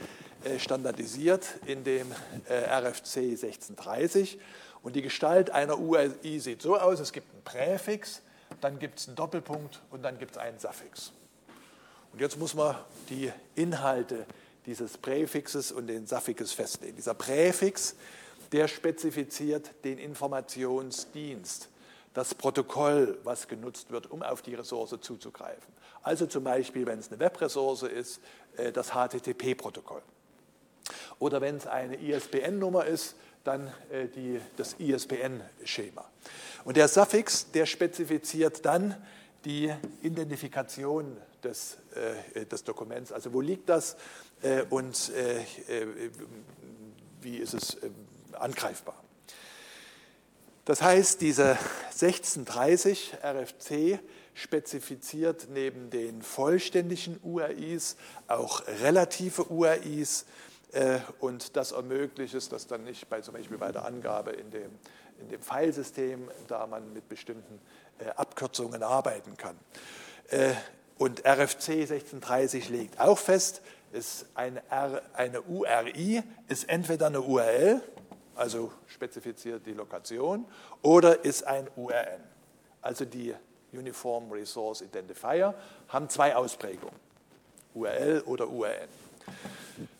äh, 0.44 0.58
standardisiert 0.60 1.44
in 1.66 1.82
dem 1.82 2.06
äh, 2.48 2.54
RFC 2.54 3.32
1630. 3.32 4.38
Und 4.84 4.94
die 4.94 5.02
Gestalt 5.02 5.50
einer 5.50 5.76
URI 5.76 6.38
sieht 6.38 6.62
so 6.62 6.76
aus: 6.76 7.00
Es 7.00 7.12
gibt 7.12 7.32
einen 7.32 7.42
Präfix, 7.42 8.22
dann 8.60 8.78
gibt 8.78 9.00
es 9.00 9.08
einen 9.08 9.16
Doppelpunkt 9.16 9.82
und 9.90 10.02
dann 10.02 10.16
gibt 10.16 10.30
es 10.30 10.38
einen 10.38 10.60
Suffix. 10.60 11.10
Und 12.12 12.20
jetzt 12.20 12.38
muss 12.38 12.54
man 12.54 12.76
die 13.10 13.32
Inhalte 13.56 14.24
dieses 14.66 14.98
Präfixes 14.98 15.72
und 15.72 15.88
den 15.88 16.06
Suffixes 16.06 16.52
festlegen. 16.52 16.94
Dieser 16.94 17.14
Präfix, 17.14 17.96
der 18.52 18.68
spezifiziert 18.68 19.72
den 19.82 19.98
Informationsdienst 19.98 21.70
das 22.14 22.35
Protokoll, 22.35 23.18
was 23.25 23.49
genutzt 23.49 23.90
wird, 23.90 24.11
um 24.11 24.23
auf 24.23 24.40
die 24.40 24.54
Ressource 24.54 24.97
zuzugreifen. 25.00 25.75
Also 26.02 26.26
zum 26.26 26.44
Beispiel, 26.44 26.87
wenn 26.87 27.00
es 27.00 27.09
eine 27.09 27.18
Webressource 27.18 27.83
ist, 27.83 28.21
äh, 28.56 28.73
das 28.73 28.90
HTTP-Protokoll. 28.92 30.02
Oder 31.18 31.40
wenn 31.40 31.56
es 31.56 31.66
eine 31.66 31.97
ISBN-Nummer 31.97 32.87
ist, 32.87 33.16
dann 33.42 33.66
äh, 33.90 34.06
die, 34.09 34.40
das 34.56 34.75
ISBN-Schema. 34.75 36.04
Und 36.64 36.76
der 36.76 36.88
Suffix, 36.88 37.50
der 37.50 37.66
spezifiziert 37.66 38.64
dann 38.64 38.97
die 39.44 39.75
Identifikation 40.02 41.16
des, 41.42 41.78
äh, 42.35 42.47
des 42.47 42.64
Dokuments. 42.64 43.12
Also 43.12 43.33
wo 43.33 43.40
liegt 43.40 43.68
das 43.68 43.97
und 44.68 45.11
wie 47.23 47.37
ist 47.38 47.54
es 47.54 47.78
angreifbar. 48.33 49.03
Das 50.64 50.80
heißt, 50.80 51.21
diese 51.21 51.59
1630 51.90 53.18
RFC 53.23 53.99
spezifiziert 54.33 55.49
neben 55.52 55.90
den 55.90 56.23
vollständigen 56.23 57.21
URIs 57.23 57.97
auch 58.28 58.62
relative 58.83 59.44
URIs 59.50 60.25
äh, 60.73 60.99
und 61.21 61.56
das 61.56 61.73
ermöglicht 61.73 62.35
es, 62.35 62.49
dass 62.49 62.66
dann 62.66 62.85
nicht 62.85 63.09
bei 63.09 63.21
zum 63.21 63.35
Beispiel 63.35 63.59
bei 63.59 63.73
der 63.73 63.85
Angabe 63.85 64.33
in 64.33 64.50
dem, 64.50 64.71
in 65.21 65.28
dem 65.28 65.40
Filesystem, 65.40 66.30
da 66.49 66.66
man 66.66 66.92
mit 66.92 67.09
bestimmten 67.09 67.61
äh, 67.99 68.09
Abkürzungen 68.16 68.83
arbeiten 68.83 69.37
kann. 69.37 69.56
Äh, 70.28 70.54
und 70.99 71.26
RFC 71.26 71.83
1630 71.83 72.71
legt 72.71 73.00
auch 73.00 73.18
fest, 73.18 73.62
ist 73.92 74.26
eine, 74.35 74.62
R, 74.71 75.02
eine 75.12 75.42
URI 75.42 76.23
ist 76.49 76.68
entweder 76.68 77.06
eine 77.06 77.21
URL, 77.21 77.80
also 78.37 78.73
spezifiziert 78.87 79.67
die 79.67 79.73
Lokation, 79.73 80.45
oder 80.83 81.25
ist 81.25 81.47
ein 81.47 81.69
URN. 81.76 82.23
Also 82.83 83.05
die 83.05 83.35
Uniform 83.73 84.31
Resource 84.31 84.83
Identifier 84.83 85.55
haben 85.88 86.09
zwei 86.09 86.37
Ausprägungen, 86.37 86.95
URL 87.75 88.23
oder 88.26 88.49
URN. 88.49 88.88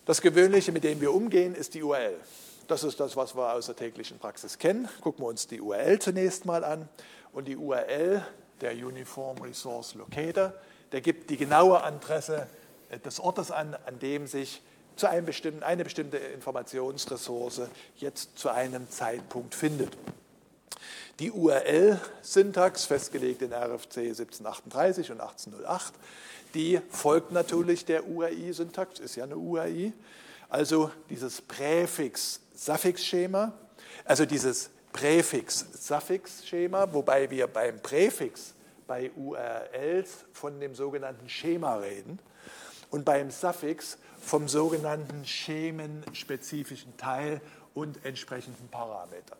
Das 0.05 0.21
Gewöhnliche, 0.21 0.71
mit 0.71 0.83
dem 0.83 1.01
wir 1.01 1.13
umgehen, 1.13 1.55
ist 1.55 1.73
die 1.73 1.83
URL. 1.83 2.17
Das 2.67 2.83
ist 2.83 2.99
das, 2.99 3.15
was 3.15 3.35
wir 3.35 3.53
aus 3.53 3.67
der 3.67 3.75
täglichen 3.75 4.17
Praxis 4.17 4.57
kennen. 4.57 4.87
Gucken 5.01 5.23
wir 5.23 5.29
uns 5.29 5.47
die 5.47 5.61
URL 5.61 5.99
zunächst 5.99 6.45
mal 6.45 6.63
an. 6.63 6.87
Und 7.31 7.47
die 7.47 7.57
URL, 7.57 8.25
der 8.61 8.73
Uniform 8.73 9.37
Resource 9.39 9.95
Locator, 9.95 10.53
der 10.91 11.01
gibt 11.01 11.29
die 11.29 11.37
genaue 11.37 11.83
Adresse 11.83 12.47
des 13.03 13.19
Ortes 13.19 13.51
an, 13.51 13.75
an 13.85 13.99
dem 13.99 14.27
sich 14.27 14.61
zu 14.95 15.09
einem 15.09 15.25
bestimmten, 15.25 15.63
eine 15.63 15.83
bestimmte 15.83 16.17
Informationsressource 16.17 17.61
jetzt 17.97 18.37
zu 18.37 18.49
einem 18.49 18.89
Zeitpunkt 18.89 19.55
findet. 19.55 19.97
Die 21.19 21.31
URL-Syntax, 21.31 22.85
festgelegt 22.85 23.41
in 23.41 23.53
RFC 23.53 23.97
1738 23.97 25.11
und 25.11 25.21
1808, 25.21 25.93
die 26.53 26.79
folgt 26.89 27.31
natürlich 27.31 27.85
der 27.85 28.05
URI-Syntax, 28.07 28.99
ist 28.99 29.15
ja 29.15 29.23
eine 29.23 29.37
URI. 29.37 29.93
Also 30.49 30.91
dieses 31.09 31.41
Präfix-Suffix-Schema, 31.41 33.53
also 34.03 34.25
dieses 34.25 34.69
Präfix-Suffix-Schema, 34.93 36.93
wobei 36.93 37.29
wir 37.29 37.47
beim 37.47 37.79
Präfix 37.79 38.53
bei 38.87 39.11
URLs 39.15 40.25
von 40.33 40.59
dem 40.59 40.75
sogenannten 40.75 41.27
Schema 41.27 41.75
reden 41.75 42.19
und 42.91 43.03
beim 43.03 43.31
Suffix 43.31 43.97
vom 44.25 44.47
sogenannten 44.47 45.25
schemenspezifischen 45.25 46.97
Teil 46.97 47.41
und 47.73 48.03
entsprechenden 48.03 48.67
Parametern. 48.69 49.37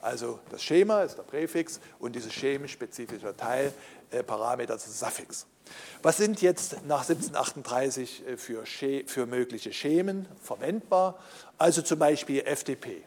Also 0.00 0.38
das 0.50 0.62
Schema 0.62 1.02
ist 1.02 1.16
der 1.16 1.22
Präfix 1.22 1.80
und 1.98 2.14
dieses 2.14 2.32
schemenspezifische 2.32 3.34
Teil, 3.34 3.72
äh, 4.10 4.22
Parameter, 4.22 4.74
ist 4.74 4.86
das 4.86 5.00
Suffix. 5.00 5.46
Was 6.02 6.18
sind 6.18 6.42
jetzt 6.42 6.84
nach 6.86 7.08
1738 7.08 8.26
äh, 8.26 8.36
für, 8.36 8.64
für 8.66 9.24
mögliche 9.24 9.72
Schemen 9.72 10.28
verwendbar? 10.42 11.18
Also 11.56 11.80
zum 11.80 11.98
Beispiel 11.98 12.42
FTP. 12.42 13.02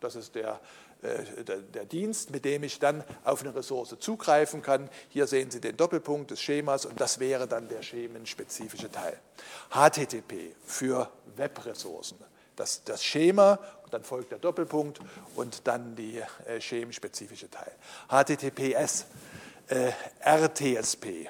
Das 0.00 0.16
ist 0.16 0.34
der 0.34 0.58
der, 1.02 1.58
der, 1.58 1.84
Dienst, 1.84 2.30
mit 2.30 2.44
dem 2.44 2.62
ich 2.62 2.78
dann 2.78 3.02
auf 3.24 3.42
eine 3.42 3.54
Ressource 3.54 3.96
zugreifen 3.98 4.62
kann. 4.62 4.88
Hier 5.08 5.26
sehen 5.26 5.50
Sie 5.50 5.60
den 5.60 5.76
Doppelpunkt 5.76 6.30
des 6.30 6.40
Schemas 6.40 6.84
und 6.84 7.00
das 7.00 7.18
wäre 7.18 7.48
dann 7.48 7.68
der 7.68 7.82
schemenspezifische 7.82 8.90
Teil. 8.90 9.18
HTTP 9.70 10.54
für 10.64 11.10
Webressourcen. 11.36 12.18
Das, 12.56 12.84
das 12.84 13.02
Schema 13.02 13.58
dann 13.90 14.04
folgt 14.04 14.30
der 14.30 14.38
Doppelpunkt 14.38 15.00
und 15.36 15.66
dann 15.66 15.96
die 15.96 16.22
äh, 16.46 16.60
schemenspezifische 16.60 17.50
Teil. 17.50 17.72
HTTPS, 18.08 19.06
äh, 19.68 19.92
RTSP, 20.20 21.28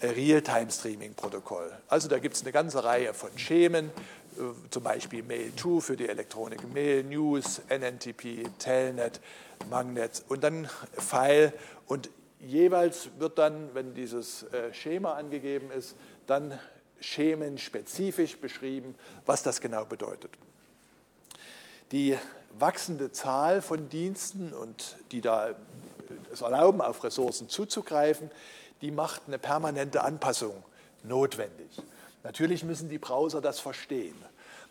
äh, 0.00 0.06
Real-Time-Streaming-Protokoll. 0.06 1.72
Also 1.88 2.08
da 2.08 2.18
gibt 2.18 2.36
es 2.36 2.42
eine 2.42 2.52
ganze 2.52 2.84
Reihe 2.84 3.14
von 3.14 3.30
Schemen, 3.38 3.86
äh, 3.86 3.90
zum 4.70 4.82
Beispiel 4.82 5.22
Mail2 5.22 5.80
für 5.80 5.96
die 5.96 6.08
Elektronik, 6.08 6.72
Mail, 6.72 7.04
News, 7.04 7.60
NNTP, 7.68 8.44
Telnet, 8.58 9.20
Magnet 9.70 10.24
und 10.28 10.44
dann 10.44 10.68
File 10.92 11.52
und 11.86 12.10
jeweils 12.40 13.10
wird 13.18 13.38
dann, 13.38 13.74
wenn 13.74 13.94
dieses 13.94 14.44
äh, 14.44 14.72
Schema 14.72 15.14
angegeben 15.14 15.70
ist, 15.70 15.96
dann 16.26 16.58
schemenspezifisch 17.00 18.38
beschrieben, 18.38 18.94
was 19.26 19.42
das 19.42 19.60
genau 19.60 19.84
bedeutet. 19.84 20.30
Die 21.92 22.16
wachsende 22.58 23.12
Zahl 23.12 23.62
von 23.62 23.88
Diensten 23.88 24.52
und 24.52 24.96
die 25.12 25.20
da 25.20 25.50
äh, 25.50 25.54
es 26.32 26.40
erlauben, 26.40 26.80
auf 26.80 27.04
Ressourcen 27.04 27.48
zuzugreifen, 27.48 28.30
die 28.80 28.90
macht 28.90 29.22
eine 29.26 29.38
permanente 29.38 30.02
Anpassung 30.02 30.62
notwendig. 31.02 31.80
Natürlich 32.24 32.64
müssen 32.64 32.88
die 32.88 32.98
Browser 32.98 33.40
das 33.40 33.60
verstehen. 33.60 34.16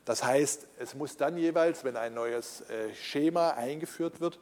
Das 0.06 0.24
heißt, 0.24 0.68
es 0.80 0.96
muss 0.96 1.16
dann 1.16 1.38
jeweils, 1.38 1.84
wenn 1.86 1.96
ein 1.96 2.14
neues 2.14 2.62
äh, 2.62 2.94
Schema 2.94 3.52
eingeführt 3.52 4.20
wird, 4.20 4.38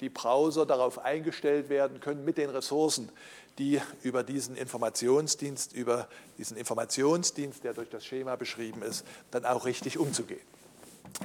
die 0.00 0.10
Browser 0.10 0.66
darauf 0.66 0.98
eingestellt 0.98 1.68
werden 1.68 2.00
können, 2.00 2.24
mit 2.24 2.36
den 2.38 2.50
Ressourcen, 2.50 3.10
die 3.58 3.80
über 4.02 4.22
diesen 4.22 4.56
Informationsdienst, 4.56 5.72
über 5.74 6.08
diesen 6.38 6.56
Informationsdienst, 6.56 7.64
der 7.64 7.72
durch 7.72 7.88
das 7.88 8.04
Schema 8.04 8.36
beschrieben 8.36 8.82
ist, 8.82 9.06
dann 9.30 9.46
auch 9.46 9.64
richtig 9.64 9.98
umzugehen. 9.98 10.40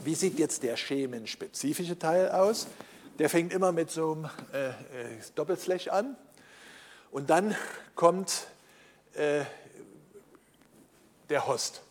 Wie 0.04 0.16
sieht 0.16 0.40
jetzt 0.40 0.64
der 0.64 0.78
schemenspezifische 0.78 1.98
Teil 1.98 2.30
aus? 2.32 2.68
Der 3.20 3.30
fängt 3.30 3.54
immer 3.54 3.72
mit 3.72 3.92
so 3.92 4.12
einem 4.12 4.30
äh, 4.54 4.70
äh, 4.70 4.74
Doppelslash 5.36 5.88
an 5.88 6.18
und 7.12 7.30
dann 7.30 7.56
kommt 7.96 8.48
äh, 9.14 9.44
der 11.30 11.48
Host. 11.48 11.82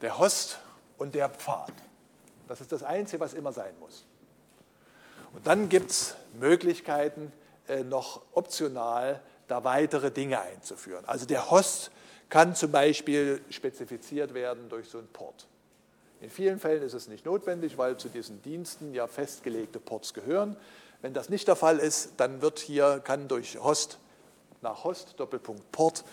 Der 0.00 0.18
Host 0.18 0.58
und 0.98 1.14
der 1.14 1.28
Pfad. 1.28 1.72
Das 2.48 2.60
ist 2.60 2.72
das 2.72 2.82
Einzige, 2.82 3.20
was 3.20 3.34
immer 3.34 3.52
sein 3.52 3.74
muss. 3.80 4.04
Und 5.32 5.46
dann 5.46 5.68
gibt 5.68 5.90
es 5.90 6.14
Möglichkeiten, 6.38 7.32
äh, 7.68 7.82
noch 7.82 8.22
optional 8.32 9.20
da 9.48 9.64
weitere 9.64 10.10
Dinge 10.10 10.40
einzuführen. 10.40 11.04
Also 11.06 11.26
der 11.26 11.50
Host 11.50 11.90
kann 12.28 12.54
zum 12.54 12.70
Beispiel 12.70 13.42
spezifiziert 13.50 14.34
werden 14.34 14.68
durch 14.68 14.88
so 14.88 14.98
einen 14.98 15.08
Port. 15.08 15.46
In 16.20 16.30
vielen 16.30 16.58
Fällen 16.58 16.82
ist 16.82 16.94
es 16.94 17.08
nicht 17.08 17.26
notwendig, 17.26 17.76
weil 17.76 17.96
zu 17.96 18.08
diesen 18.08 18.40
Diensten 18.42 18.94
ja 18.94 19.06
festgelegte 19.06 19.78
Ports 19.78 20.14
gehören. 20.14 20.56
Wenn 21.02 21.12
das 21.12 21.28
nicht 21.28 21.48
der 21.48 21.56
Fall 21.56 21.78
ist, 21.78 22.12
dann 22.16 22.40
wird 22.40 22.60
hier, 22.60 23.00
kann 23.04 23.28
durch 23.28 23.58
Host 23.58 23.98
nach 24.62 24.84
Host, 24.84 25.14
Doppelpunkt 25.18 25.70
Port, 25.70 26.04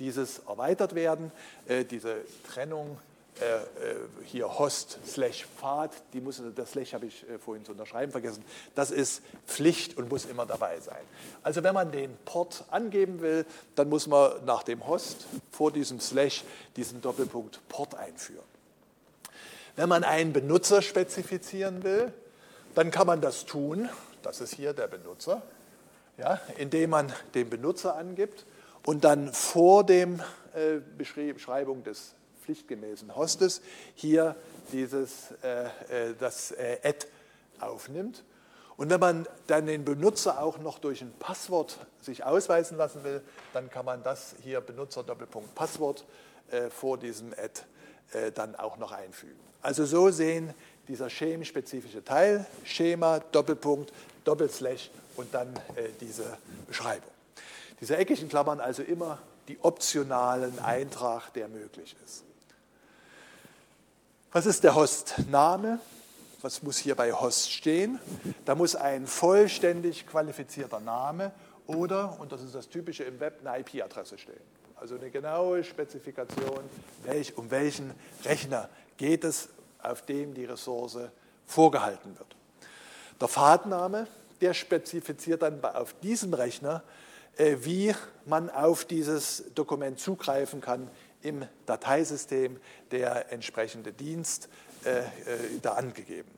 dieses 0.00 0.40
erweitert 0.48 0.94
werden. 0.94 1.30
Äh, 1.68 1.84
diese 1.84 2.16
Trennung 2.52 2.98
äh, 3.40 3.44
äh, 3.44 3.96
hier 4.24 4.58
Host 4.58 4.98
slash 5.06 5.46
Pfad, 5.56 5.92
die 6.12 6.20
muss, 6.20 6.42
das 6.56 6.72
Slash 6.72 6.94
habe 6.94 7.06
ich 7.06 7.24
vorhin 7.44 7.64
zu 7.64 7.72
unterschreiben 7.72 8.10
vergessen, 8.10 8.44
das 8.74 8.90
ist 8.90 9.22
Pflicht 9.46 9.96
und 9.96 10.10
muss 10.10 10.24
immer 10.24 10.46
dabei 10.46 10.80
sein. 10.80 11.00
Also 11.42 11.62
wenn 11.62 11.74
man 11.74 11.92
den 11.92 12.16
Port 12.24 12.64
angeben 12.70 13.20
will, 13.20 13.46
dann 13.76 13.88
muss 13.88 14.08
man 14.08 14.44
nach 14.44 14.62
dem 14.62 14.86
Host 14.86 15.26
vor 15.52 15.72
diesem 15.72 16.00
Slash 16.00 16.44
diesen 16.76 17.00
Doppelpunkt 17.00 17.60
Port 17.68 17.94
einführen. 17.94 18.44
Wenn 19.76 19.88
man 19.88 20.04
einen 20.04 20.32
Benutzer 20.32 20.82
spezifizieren 20.82 21.82
will, 21.84 22.12
dann 22.74 22.90
kann 22.90 23.06
man 23.06 23.20
das 23.20 23.46
tun, 23.46 23.88
das 24.22 24.40
ist 24.40 24.54
hier 24.54 24.72
der 24.72 24.88
Benutzer, 24.88 25.42
ja, 26.18 26.40
indem 26.58 26.90
man 26.90 27.12
den 27.34 27.48
Benutzer 27.48 27.96
angibt 27.96 28.44
und 28.84 29.04
dann 29.04 29.32
vor 29.32 29.84
dem 29.84 30.20
äh, 30.54 30.80
Beschreibung 30.96 31.84
des 31.84 32.14
pflichtgemäßen 32.42 33.14
Hostes 33.14 33.62
hier 33.94 34.36
dieses, 34.72 35.32
äh, 35.42 35.64
äh, 36.10 36.14
das 36.18 36.52
äh, 36.52 36.78
Add 36.82 37.06
aufnimmt. 37.60 38.24
Und 38.76 38.88
wenn 38.88 39.00
man 39.00 39.26
dann 39.46 39.66
den 39.66 39.84
Benutzer 39.84 40.42
auch 40.42 40.58
noch 40.58 40.78
durch 40.78 41.02
ein 41.02 41.12
Passwort 41.18 41.78
sich 42.00 42.24
ausweisen 42.24 42.78
lassen 42.78 43.04
will, 43.04 43.20
dann 43.52 43.68
kann 43.68 43.84
man 43.84 44.02
das 44.02 44.34
hier 44.42 44.60
Benutzer 44.60 45.02
Doppelpunkt 45.02 45.54
Passwort 45.54 46.04
äh, 46.50 46.70
vor 46.70 46.96
diesem 46.96 47.32
Add 47.32 47.60
äh, 48.12 48.32
dann 48.32 48.56
auch 48.56 48.78
noch 48.78 48.92
einfügen. 48.92 49.38
Also 49.62 49.84
so 49.84 50.10
sehen 50.10 50.54
dieser 50.88 51.10
schemenspezifische 51.10 52.02
Teil, 52.02 52.46
Schema, 52.64 53.20
Doppelpunkt, 53.32 53.92
Doppelslash 54.24 54.90
und 55.16 55.32
dann 55.34 55.54
äh, 55.76 55.90
diese 56.00 56.24
Beschreibung. 56.66 57.10
Diese 57.80 57.96
eckigen 57.96 58.28
Klammern 58.28 58.60
also 58.60 58.82
immer 58.82 59.18
die 59.48 59.58
optionalen 59.62 60.58
Eintrag, 60.58 61.32
der 61.32 61.48
möglich 61.48 61.96
ist. 62.04 62.24
Was 64.32 64.46
ist 64.46 64.62
der 64.62 64.74
Hostname? 64.74 65.80
was 66.42 66.62
muss 66.62 66.78
hier 66.78 66.94
bei 66.94 67.12
Host 67.12 67.50
stehen? 67.52 67.98
Da 68.44 68.54
muss 68.54 68.74
ein 68.74 69.06
vollständig 69.06 70.06
qualifizierter 70.06 70.80
Name 70.80 71.32
oder, 71.66 72.18
und 72.20 72.32
das 72.32 72.42
ist 72.42 72.54
das 72.54 72.68
Typische 72.68 73.04
im 73.04 73.20
Web, 73.20 73.40
eine 73.44 73.60
IP-Adresse 73.60 74.18
stehen. 74.18 74.40
Also 74.76 74.96
eine 74.96 75.10
genaue 75.10 75.62
Spezifikation, 75.62 76.60
welch, 77.04 77.36
um 77.36 77.50
welchen 77.50 77.92
Rechner 78.24 78.68
geht 78.96 79.24
es, 79.24 79.48
auf 79.82 80.02
dem 80.02 80.34
die 80.34 80.44
Ressource 80.44 80.98
vorgehalten 81.46 82.18
wird. 82.18 82.36
Der 83.20 83.28
Pfadname, 83.28 84.06
der 84.40 84.54
spezifiziert 84.54 85.42
dann 85.42 85.62
auf 85.62 85.94
diesem 86.00 86.32
Rechner, 86.32 86.82
wie 87.36 87.94
man 88.26 88.50
auf 88.50 88.84
dieses 88.84 89.44
Dokument 89.54 89.98
zugreifen 89.98 90.60
kann 90.60 90.90
im 91.22 91.44
Dateisystem, 91.66 92.58
der 92.90 93.32
entsprechende 93.32 93.92
Dienst 93.92 94.48
äh, 94.84 95.00
äh, 95.00 95.04
da 95.62 95.72
angegeben. 95.72 96.30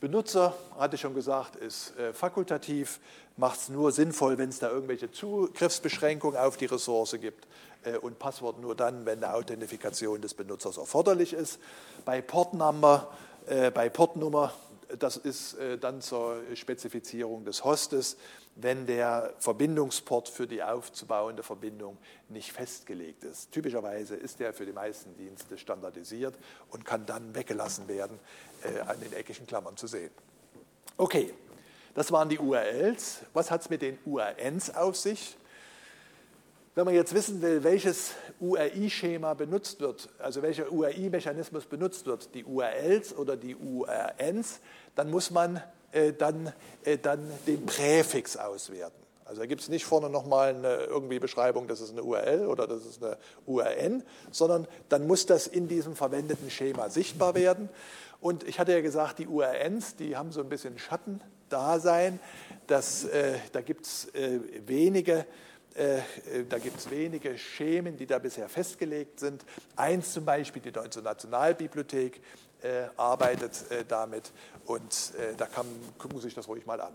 Benutzer, 0.00 0.54
hatte 0.78 0.96
ich 0.96 1.00
schon 1.00 1.14
gesagt, 1.14 1.56
ist 1.56 1.94
fakultativ, 2.12 3.00
macht 3.38 3.60
es 3.60 3.68
nur 3.70 3.90
sinnvoll, 3.90 4.36
wenn 4.36 4.50
es 4.50 4.58
da 4.58 4.68
irgendwelche 4.68 5.10
Zugriffsbeschränkungen 5.10 6.38
auf 6.38 6.58
die 6.58 6.66
Ressource 6.66 7.16
gibt 7.18 7.46
und 8.02 8.18
Passwort 8.18 8.60
nur 8.60 8.74
dann, 8.74 9.06
wenn 9.06 9.24
eine 9.24 9.32
Authentifikation 9.32 10.20
des 10.20 10.34
Benutzers 10.34 10.76
erforderlich 10.76 11.32
ist. 11.32 11.58
Bei 12.04 12.20
Portnummer, 12.20 13.08
bei 13.46 13.88
Portnummer 13.88 14.52
das 14.98 15.16
ist 15.16 15.56
dann 15.80 16.00
zur 16.00 16.42
Spezifizierung 16.54 17.44
des 17.44 17.64
Hostes 17.64 18.16
wenn 18.56 18.86
der 18.86 19.34
Verbindungsport 19.38 20.28
für 20.28 20.46
die 20.46 20.62
aufzubauende 20.62 21.42
Verbindung 21.42 21.98
nicht 22.28 22.52
festgelegt 22.52 23.24
ist. 23.24 23.50
Typischerweise 23.50 24.14
ist 24.14 24.38
der 24.40 24.52
für 24.52 24.64
die 24.64 24.72
meisten 24.72 25.16
Dienste 25.16 25.58
standardisiert 25.58 26.34
und 26.70 26.84
kann 26.84 27.04
dann 27.06 27.34
weggelassen 27.34 27.88
werden, 27.88 28.18
äh, 28.62 28.80
an 28.80 29.00
den 29.00 29.12
eckigen 29.12 29.46
Klammern 29.46 29.76
zu 29.76 29.86
sehen. 29.86 30.10
Okay, 30.96 31.34
das 31.94 32.12
waren 32.12 32.28
die 32.28 32.38
URLs. 32.38 33.22
Was 33.32 33.50
hat 33.50 33.62
es 33.62 33.70
mit 33.70 33.82
den 33.82 33.98
URNs 34.04 34.74
auf 34.74 34.96
sich? 34.96 35.36
Wenn 36.76 36.86
man 36.86 36.94
jetzt 36.94 37.14
wissen 37.14 37.40
will, 37.40 37.62
welches 37.62 38.14
URI-Schema 38.40 39.34
benutzt 39.34 39.78
wird, 39.78 40.08
also 40.18 40.42
welcher 40.42 40.72
URI-Mechanismus 40.72 41.66
benutzt 41.66 42.04
wird, 42.06 42.34
die 42.34 42.44
URLs 42.44 43.16
oder 43.16 43.36
die 43.36 43.54
URNs, 43.54 44.58
dann 44.96 45.08
muss 45.08 45.30
man 45.30 45.62
äh, 45.92 46.12
dann, 46.12 46.52
äh, 46.82 46.98
dann 46.98 47.30
den 47.46 47.64
Präfix 47.64 48.36
auswerten. 48.36 49.04
Also 49.24 49.40
da 49.40 49.46
gibt 49.46 49.60
es 49.60 49.68
nicht 49.68 49.84
vorne 49.84 50.10
nochmal 50.10 50.48
eine 50.48 50.74
irgendwie 50.84 51.20
Beschreibung, 51.20 51.68
das 51.68 51.80
ist 51.80 51.92
eine 51.92 52.02
URL 52.02 52.46
oder 52.46 52.66
das 52.66 52.84
ist 52.84 53.02
eine 53.02 53.18
URN, 53.46 54.02
sondern 54.32 54.66
dann 54.88 55.06
muss 55.06 55.26
das 55.26 55.46
in 55.46 55.68
diesem 55.68 55.94
verwendeten 55.94 56.50
Schema 56.50 56.90
sichtbar 56.90 57.36
werden. 57.36 57.68
Und 58.20 58.42
ich 58.48 58.58
hatte 58.58 58.72
ja 58.72 58.80
gesagt, 58.80 59.20
die 59.20 59.28
URNs, 59.28 59.94
die 59.94 60.16
haben 60.16 60.32
so 60.32 60.40
ein 60.40 60.48
bisschen 60.48 60.76
Schattendasein. 60.78 62.18
Das, 62.66 63.04
äh, 63.04 63.38
da 63.52 63.60
gibt 63.60 63.86
es 63.86 64.06
äh, 64.14 64.40
wenige 64.66 65.24
da 66.48 66.58
gibt 66.58 66.78
es 66.78 66.90
wenige 66.90 67.36
Schemen, 67.36 67.96
die 67.96 68.06
da 68.06 68.18
bisher 68.18 68.48
festgelegt 68.48 69.18
sind. 69.18 69.44
Eins 69.74 70.12
zum 70.12 70.24
Beispiel, 70.24 70.62
die 70.62 70.70
Deutsche 70.70 71.00
Nationalbibliothek 71.00 72.20
äh, 72.62 72.84
arbeitet 72.96 73.70
äh, 73.70 73.84
damit 73.86 74.30
und 74.66 75.12
da 75.36 75.46
kann, 75.46 75.66
gucken 75.98 76.18
Sie 76.18 76.24
sich 76.24 76.34
das 76.34 76.48
ruhig 76.48 76.64
mal 76.64 76.80
an. 76.80 76.94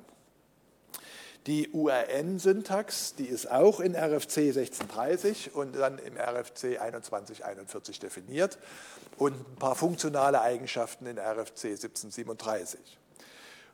Die 1.48 1.70
URN-Syntax, 1.70 3.16
die 3.16 3.26
ist 3.26 3.50
auch 3.50 3.80
in 3.80 3.96
RFC 3.96 4.50
1630 4.50 5.56
und 5.56 5.76
dann 5.76 5.98
im 5.98 6.18
RFC 6.18 6.78
2141 6.78 8.00
definiert 8.00 8.58
und 9.18 9.34
ein 9.34 9.56
paar 9.56 9.76
funktionale 9.76 10.42
Eigenschaften 10.42 11.06
in 11.06 11.18
RFC 11.18 11.66
1737. 11.66 12.80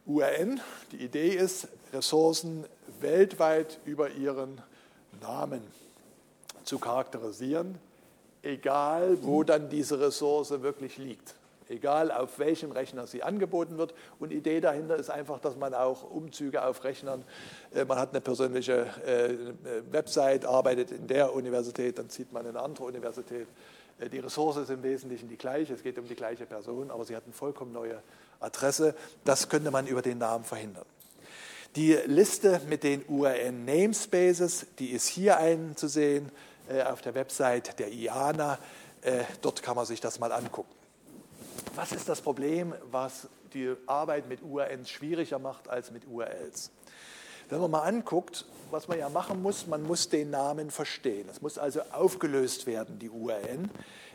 URN, 0.05 0.61
die 0.91 1.03
Idee 1.03 1.29
ist, 1.29 1.67
Ressourcen 1.91 2.65
weltweit 3.01 3.79
über 3.85 4.11
ihren 4.11 4.61
Namen 5.21 5.61
zu 6.63 6.79
charakterisieren, 6.79 7.77
egal 8.41 9.17
wo 9.21 9.43
dann 9.43 9.69
diese 9.69 9.99
Ressource 9.99 10.61
wirklich 10.61 10.97
liegt. 10.97 11.35
Egal 11.67 12.11
auf 12.11 12.37
welchem 12.37 12.71
Rechner 12.71 13.07
sie 13.07 13.23
angeboten 13.23 13.79
wird. 13.79 13.95
Und 14.19 14.31
Idee 14.31 14.61
dahinter 14.61 14.97
ist 14.97 15.09
einfach, 15.09 15.39
dass 15.39 15.55
man 15.55 15.73
auch 15.73 16.03
Umzüge 16.03 16.63
auf 16.63 16.83
Rechnern, 16.83 17.23
äh, 17.73 17.85
man 17.85 17.97
hat 17.97 18.11
eine 18.11 18.21
persönliche 18.21 18.85
äh, 19.03 19.91
Website, 19.91 20.45
arbeitet 20.45 20.91
in 20.91 21.07
der 21.07 21.33
Universität, 21.33 21.97
dann 21.97 22.09
zieht 22.09 22.31
man 22.31 22.43
in 22.43 22.49
eine 22.49 22.61
andere 22.61 22.83
Universität. 22.83 23.47
Äh, 23.99 24.09
die 24.09 24.19
Ressource 24.19 24.57
ist 24.57 24.69
im 24.69 24.83
Wesentlichen 24.83 25.27
die 25.27 25.37
gleiche, 25.37 25.73
es 25.73 25.81
geht 25.81 25.97
um 25.97 26.07
die 26.07 26.15
gleiche 26.15 26.45
Person, 26.45 26.91
aber 26.91 27.03
sie 27.03 27.15
hat 27.15 27.23
eine 27.23 27.33
vollkommen 27.33 27.71
neue 27.71 27.99
Adresse. 28.39 28.93
Das 29.23 29.49
könnte 29.49 29.71
man 29.71 29.87
über 29.87 30.03
den 30.03 30.19
Namen 30.19 30.43
verhindern. 30.43 30.85
Die 31.75 31.91
Liste 32.05 32.61
mit 32.69 32.83
den 32.83 33.03
URN-Namespaces, 33.05 34.67
die 34.79 34.91
ist 34.91 35.09
hier 35.09 35.37
einzusehen 35.37 36.31
äh, 36.69 36.81
auf 36.83 37.01
der 37.01 37.13
Website 37.15 37.77
der 37.79 37.91
IANA. 37.91 38.59
Äh, 39.01 39.25
dort 39.41 39.61
kann 39.61 39.75
man 39.75 39.85
sich 39.85 39.99
das 39.99 40.17
mal 40.17 40.31
angucken. 40.31 40.73
Was 41.75 41.91
ist 41.91 42.07
das 42.07 42.21
Problem, 42.21 42.73
was 42.91 43.27
die 43.53 43.73
Arbeit 43.87 44.29
mit 44.29 44.41
URNs 44.41 44.89
schwieriger 44.89 45.37
macht 45.37 45.67
als 45.67 45.91
mit 45.91 46.07
URLs? 46.07 46.71
Wenn 47.49 47.59
man 47.59 47.71
mal 47.71 47.81
anguckt, 47.81 48.45
was 48.71 48.87
man 48.87 48.97
ja 48.97 49.09
machen 49.09 49.41
muss, 49.41 49.67
man 49.67 49.83
muss 49.83 50.07
den 50.07 50.29
Namen 50.29 50.71
verstehen. 50.71 51.27
Es 51.29 51.41
muss 51.41 51.57
also 51.57 51.81
aufgelöst 51.91 52.67
werden, 52.67 52.99
die 52.99 53.09
URN, 53.09 53.69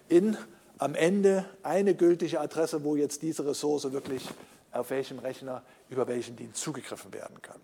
in 0.08 0.38
am 0.78 0.94
Ende 0.94 1.44
eine 1.62 1.94
gültige 1.94 2.40
Adresse, 2.40 2.84
wo 2.84 2.96
jetzt 2.96 3.20
diese 3.20 3.46
Ressource 3.46 3.92
wirklich 3.92 4.26
auf 4.72 4.90
welchem 4.90 5.18
Rechner 5.18 5.62
über 5.88 6.06
welchen 6.08 6.36
Dienst 6.36 6.60
zugegriffen 6.60 7.12
werden 7.12 7.40
kann. 7.42 7.60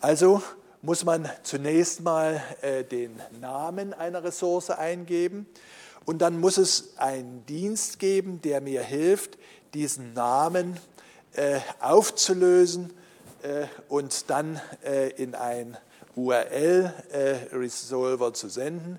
Also 0.00 0.42
muss 0.80 1.04
man 1.04 1.28
zunächst 1.42 2.00
mal 2.00 2.42
äh, 2.60 2.84
den 2.84 3.20
Namen 3.40 3.94
einer 3.94 4.24
Ressource 4.24 4.70
eingeben 4.70 5.46
und 6.04 6.18
dann 6.18 6.40
muss 6.40 6.58
es 6.58 6.98
einen 6.98 7.46
Dienst 7.46 8.00
geben, 8.00 8.40
der 8.42 8.60
mir 8.60 8.82
hilft, 8.82 9.38
diesen 9.74 10.12
Namen 10.12 10.78
äh, 11.34 11.60
aufzulösen 11.80 12.92
äh, 13.42 13.66
und 13.88 14.30
dann 14.30 14.60
äh, 14.84 15.08
in 15.10 15.34
ein 15.34 15.76
URL-Resolver 16.16 18.28
äh, 18.28 18.32
zu 18.32 18.48
senden, 18.48 18.98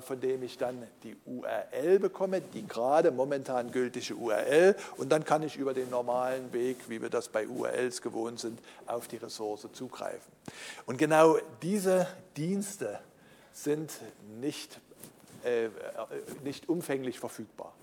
von 0.00 0.20
dem 0.20 0.42
ich 0.42 0.56
dann 0.56 0.86
die 1.02 1.16
URL 1.26 1.98
bekomme, 1.98 2.40
die 2.40 2.66
gerade 2.66 3.10
momentan 3.10 3.70
gültige 3.70 4.14
URL. 4.14 4.74
Und 4.96 5.10
dann 5.10 5.24
kann 5.24 5.42
ich 5.42 5.56
über 5.56 5.74
den 5.74 5.90
normalen 5.90 6.52
Weg, 6.52 6.88
wie 6.88 7.02
wir 7.02 7.10
das 7.10 7.28
bei 7.28 7.46
URLs 7.46 8.00
gewohnt 8.00 8.40
sind, 8.40 8.58
auf 8.86 9.08
die 9.08 9.16
Ressource 9.16 9.68
zugreifen. 9.72 10.32
Und 10.86 10.96
genau 10.96 11.36
diese 11.60 12.06
Dienste 12.36 13.00
sind 13.52 13.92
nicht, 14.40 14.80
äh, 15.44 15.68
nicht 16.42 16.68
umfänglich 16.68 17.18
verfügbar. 17.18 17.74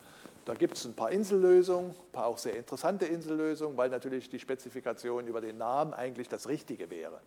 Da 0.46 0.56
gibt 0.56 0.78
es 0.78 0.86
ein 0.86 0.96
paar 0.96 1.12
Insellösungen, 1.12 1.92
ein 1.92 2.12
paar 2.12 2.26
auch 2.26 2.40
sehr 2.40 2.56
interessante 2.56 3.06
Insellösungen, 3.06 3.78
weil 3.78 3.90
natürlich 3.90 4.30
die 4.30 4.40
Spezifikation 4.40 5.28
über 5.28 5.42
den 5.42 5.60
Namen 5.60 5.94
eigentlich 5.94 6.28
das 6.28 6.48
Richtige 6.48 6.90
wäre. 6.90 7.20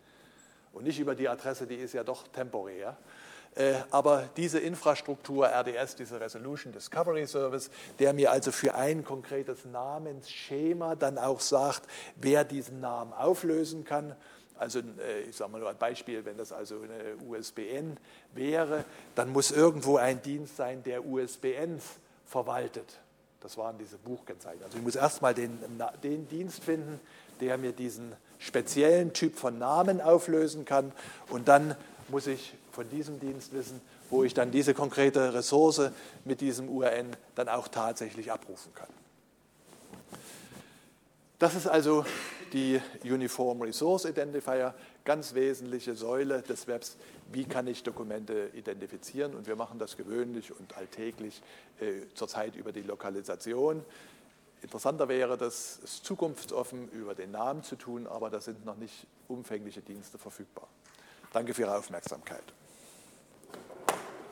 Und 0.73 0.85
nicht 0.85 0.99
über 0.99 1.15
die 1.15 1.29
Adresse, 1.29 1.67
die 1.67 1.77
ist 1.77 1.93
ja 1.93 2.03
doch 2.03 2.27
temporär. 2.29 2.97
Äh, 3.55 3.75
aber 3.91 4.31
diese 4.37 4.59
Infrastruktur 4.59 5.47
RDS, 5.47 5.97
diese 5.97 6.19
Resolution 6.21 6.73
Discovery 6.73 7.27
Service, 7.27 7.71
der 7.99 8.15
mir 8.15 8.31
also 8.31 8.51
für 8.51 8.75
ein 8.75 9.05
konkretes 9.05 9.67
Namensschema 9.67 10.95
dann 10.95 11.19
auch 11.19 11.41
sagt, 11.41 11.83
wer 12.17 12.45
diesen 12.45 12.81
Namen 12.81 13.13
auflösen 13.13 13.85
kann. 13.85 14.17
Also 14.59 14.79
äh, 14.79 15.23
ich 15.29 15.37
sage 15.37 15.53
mal 15.53 15.59
nur 15.59 15.69
ein 15.69 15.77
Beispiel, 15.77 16.25
wenn 16.25 16.39
das 16.39 16.51
also 16.51 16.77
eine 16.77 17.17
USBN 17.29 17.99
wäre, 18.33 18.85
dann 19.15 19.31
muss 19.31 19.51
irgendwo 19.51 19.99
ein 19.99 20.23
Dienst 20.23 20.57
sein, 20.57 20.83
der 20.83 21.05
USBNs 21.05 21.85
verwaltet. 22.25 23.01
Das 23.41 23.59
waren 23.59 23.77
diese 23.77 23.99
Buchkennzeichen. 23.99 24.63
Also 24.63 24.79
ich 24.79 24.85
muss 24.85 24.97
erstmal 24.97 25.35
den, 25.35 25.59
den 26.03 26.27
Dienst 26.29 26.65
finden, 26.65 27.01
der 27.41 27.59
mir 27.59 27.73
diesen 27.73 28.13
speziellen 28.39 29.13
Typ 29.13 29.37
von 29.37 29.59
Namen 29.59 30.01
auflösen 30.01 30.65
kann 30.65 30.93
und 31.29 31.49
dann 31.49 31.77
muss 32.13 32.27
ich 32.27 32.55
von 32.73 32.89
diesem 32.91 33.19
Dienst 33.19 33.55
wissen, 33.55 33.81
wo 34.11 34.23
ich 34.23 34.35
dann 34.35 34.51
diese 34.51 34.75
konkrete 34.75 35.33
Ressource 35.33 35.91
mit 36.27 36.43
diesem 36.43 36.69
URN 36.69 37.17
dann 37.35 37.49
auch 37.49 37.69
tatsächlich 37.69 38.31
abrufen 38.31 38.73
kann. 38.75 38.91
Das 41.39 41.55
ist 41.55 41.67
also 41.67 42.05
die 42.53 42.81
Uniform 43.03 43.63
Resource 43.63 44.05
Identifier, 44.05 44.75
ganz 45.07 45.33
wesentliche 45.33 45.97
Säule 45.97 46.43
des 46.43 46.69
Webs. 46.69 46.99
Wie 47.33 47.47
kann 47.47 47.67
ich 47.67 47.83
Dokumente 47.83 48.51
identifizieren? 48.53 49.35
Und 49.35 49.47
wir 49.47 49.57
machen 49.57 49.79
das 49.79 49.97
gewöhnlich 49.97 50.53
und 50.53 50.77
alltäglich 50.77 51.43
äh, 51.81 52.03
zurzeit 52.15 52.57
über 52.57 52.73
die 52.73 52.83
Lokalisation. 52.83 53.83
Interessanter 54.61 55.09
wäre 55.09 55.39
das, 55.39 55.81
es 55.83 56.03
zukunftsoffen 56.03 56.91
über 56.91 57.15
den 57.15 57.31
Namen 57.31 57.63
zu 57.63 57.77
tun, 57.77 58.07
aber 58.07 58.29
da 58.29 58.43
sind 58.43 58.67
noch 58.67 58.77
nicht 58.77 59.07
umfängliche 59.29 59.81
Dienste 59.81 60.19
verfügbar. 60.19 60.69
Danke 61.33 61.55
für 61.55 61.63
Ihre 61.63 61.77
Aufmerksamkeit. 61.77 62.45